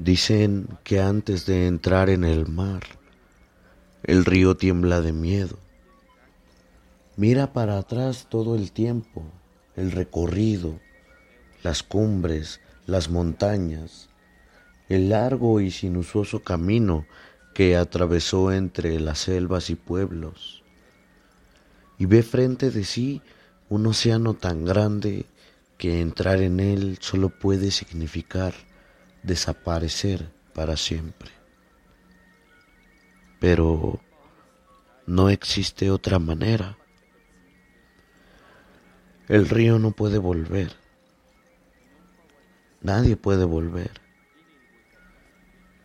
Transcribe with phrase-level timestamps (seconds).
[0.00, 2.80] Dicen que antes de entrar en el mar,
[4.02, 5.58] el río tiembla de miedo.
[7.16, 9.26] Mira para atrás todo el tiempo,
[9.76, 10.80] el recorrido,
[11.62, 14.08] las cumbres, las montañas,
[14.88, 17.04] el largo y sinuoso camino
[17.52, 20.62] que atravesó entre las selvas y pueblos.
[21.98, 23.20] Y ve frente de sí
[23.68, 25.26] un océano tan grande
[25.76, 28.69] que entrar en él solo puede significar
[29.22, 31.30] desaparecer para siempre.
[33.38, 34.00] Pero
[35.06, 36.76] no existe otra manera.
[39.28, 40.72] El río no puede volver.
[42.82, 43.92] Nadie puede volver.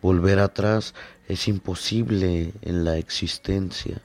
[0.02, 0.94] Volver atrás
[1.28, 4.02] es imposible en la existencia.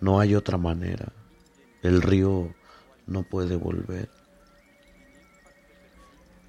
[0.00, 1.12] No hay otra manera.
[1.82, 2.54] El río
[3.06, 4.19] no puede volver.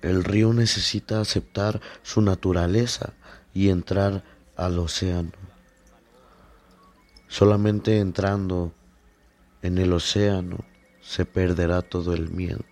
[0.01, 3.13] El río necesita aceptar su naturaleza
[3.53, 4.23] y entrar
[4.55, 5.31] al océano.
[7.27, 8.73] Solamente entrando
[9.61, 10.65] en el océano
[11.01, 12.63] se perderá todo el miedo.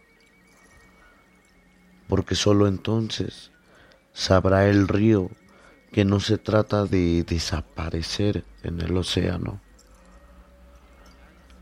[2.08, 3.52] Porque solo entonces
[4.14, 5.30] sabrá el río
[5.92, 9.62] que no se trata de desaparecer en el océano,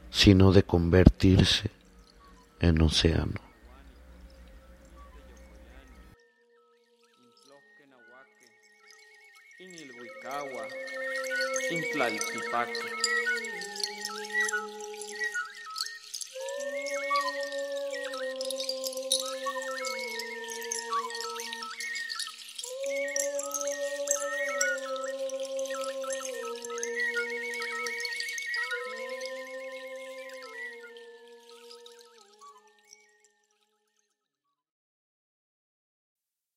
[0.10, 1.72] sino de convertirse
[2.60, 3.47] en océano.
[9.60, 10.68] Inilhuicagua,
[11.72, 13.17] Intlaltipaque.